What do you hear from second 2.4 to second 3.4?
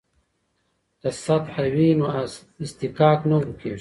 اصطکاک نه